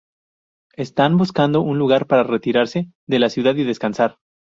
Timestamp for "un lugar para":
1.61-2.23